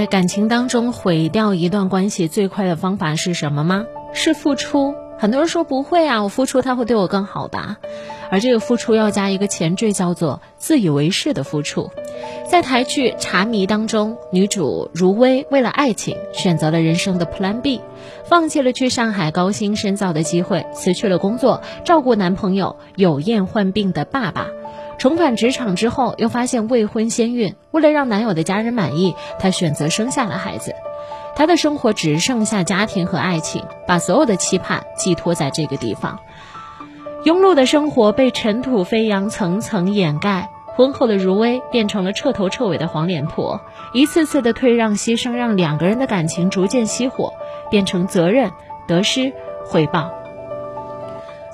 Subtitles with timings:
[0.00, 3.84] 在感情当中毁掉一段关系最快的方法是什么吗？
[4.14, 4.94] 是付出。
[5.18, 7.76] 很多人说不会啊，我付出他会对我更好吧，
[8.30, 11.90] 而这个付出要加一个前缀，叫做自以为是的付出。
[12.48, 17.82] 在台剧《茶迷》当中，女主如薇为了爱情选择了人生的 Plan B，
[18.24, 24.46] 放弃了去上海高薪深造的机会，辞去了工作，照顾男朋友有燕患病的爸爸。
[25.00, 30.74] 重返职场之后，又发现未婚先孕，为了让男友的家人满意，她选择生下了孩子。
[31.34, 36.18] 她的生活只剩下家庭和爱情，把所有的期盼寄托在这个地方。
[37.24, 43.62] 庸碌的生活被尘土飞扬层层掩盖，婚后的如薇变成了彻头彻尾的黄脸婆，
[43.94, 47.32] 一次次的退让牺牲，让两个人的感情逐渐熄火，
[47.70, 48.50] 变成责任、
[48.86, 49.32] 得失、
[49.64, 50.12] 回报。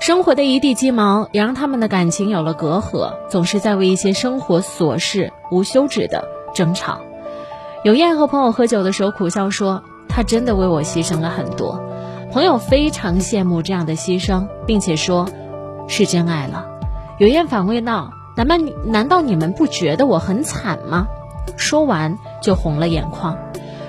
[0.07, 6.23] 生活的一地鸡毛也让他们的感情有了隔阂，总是在为一些生活琐事无休止的
[6.55, 7.01] 争吵。
[7.83, 11.83] 有燕和朋友喝酒的时候苦笑说：“他真的为我牺牲了很多。”
[12.31, 15.27] 朋友非常羡慕这样的牺牲，并且说
[15.89, 16.65] ：“是真爱了。”
[17.19, 21.09] 有燕反问道：“难道难道你们不觉得我很惨吗？”
[21.57, 23.37] 说完就红了眼眶。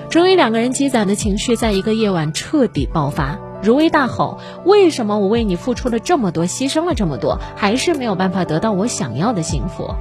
[0.09, 3.39] 终于，两个人积攒的情绪在一个夜晚彻底爆发。
[3.61, 9.95] 如薇大吼：“为什么我为你付出了这么多，牺牲了这么多，还是没有办法得到我想要的幸福？”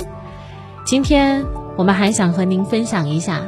[0.87, 1.45] 今天
[1.77, 3.43] 我们还想和您分享一下，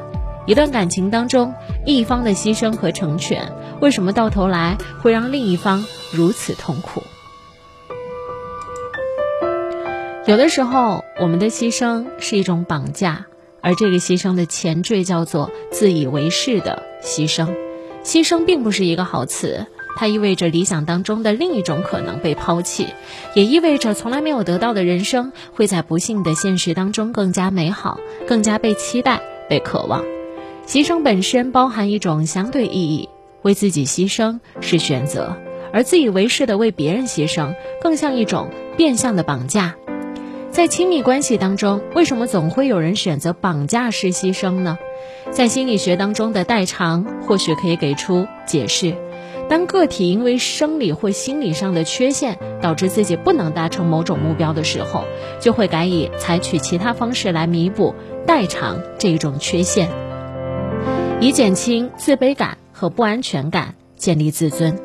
[0.47, 1.55] 一段感情当中
[1.87, 7.03] 一方的牺牲和成全，为什么到头来会让另一方如此痛苦？
[10.27, 13.27] 有的时候，我们的牺牲是一种绑架，
[13.63, 17.49] 而这个牺牲的前缀叫做自以为是的牺牲。
[18.05, 19.67] 牺牲并不是一个好词。
[19.97, 22.87] 它意味着理想当中的另一种可能被抛弃，
[23.35, 30.05] 也意味着从来没有得到的人生会在不幸的现实当中更加美好，更加被期待、被渴望。
[30.67, 33.09] 牺牲本身包含一种相对意义，
[33.43, 35.37] 为自己牺牲是选择，
[35.73, 39.75] 而自以为是的为别人牺牲，更像一种变相的绑架。
[40.51, 44.79] 在亲密关系当中，为什么总会有人选择绑架式牺牲呢？
[45.31, 48.97] 在心理学当中的代偿或许可以给出解释。
[49.51, 55.05] 当个体因为生理或心理上的缺陷导致自己不能达成某种目标的时候，
[55.41, 57.97] 就会改以采取其他方式来弥补
[58.29, 59.89] 代偿这一种缺陷，
[61.21, 64.79] 以减轻自卑感和不安全感，建立自尊。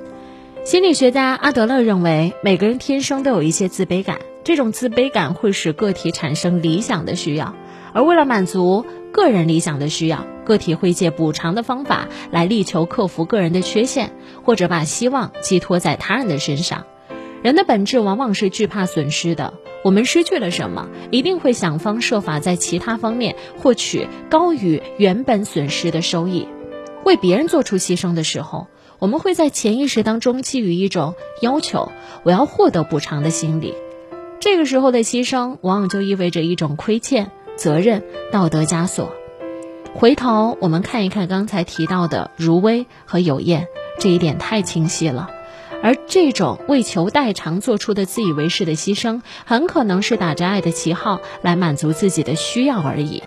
[0.64, 7.53] 心理学家阿德勒认为，每个人天生都有一些自卑感，这种自卑感会使个体产生理想的需要，
[7.94, 8.84] 而为了满足
[9.16, 10.28] 个人理想的需要。
[10.44, 14.12] 个体会借补偿的方法来力求克服个人的缺陷，
[14.44, 16.86] 或者把希望寄托在他人的身上。
[17.42, 19.53] 人的本质往往是惧怕损失的。
[19.86, 26.47] 我们失去了什么，一定会想方设法在其他方面获取高于原本损失的收益。
[27.06, 28.68] 为别人做出牺牲的时候，
[29.00, 31.92] 我们会在潜意识当中基于一种要求：
[32.24, 33.74] 我要获得补偿的心理。
[34.40, 39.13] 这个时候的牺牲，往往就意味着一种亏欠、责任、道德枷锁。
[39.93, 43.67] 回头我们看一看刚才提到的如薇和有燕，
[43.99, 45.29] 这一点太清晰了。
[45.83, 53.21] 而这种为求代偿做出的自以为是的牺牲，很可能是打着爱的旗号来满足自己的需要而已。